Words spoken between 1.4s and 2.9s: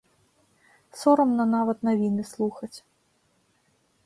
нават навіны слухаць.